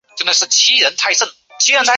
[0.01, 0.01] 头颅骨很短
[1.63, 1.81] 及高。